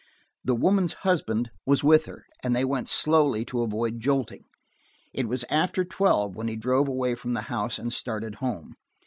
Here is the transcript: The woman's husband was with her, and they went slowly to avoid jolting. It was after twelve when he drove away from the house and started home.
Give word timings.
The 0.43 0.55
woman's 0.55 0.93
husband 1.05 1.51
was 1.63 1.83
with 1.83 2.07
her, 2.07 2.25
and 2.43 2.55
they 2.55 2.65
went 2.65 2.87
slowly 2.87 3.45
to 3.45 3.61
avoid 3.61 3.99
jolting. 3.99 4.45
It 5.13 5.27
was 5.27 5.45
after 5.47 5.85
twelve 5.85 6.35
when 6.35 6.47
he 6.47 6.55
drove 6.55 6.87
away 6.87 7.13
from 7.13 7.33
the 7.33 7.41
house 7.53 7.77
and 7.77 7.93
started 7.93 8.33
home. 8.41 8.73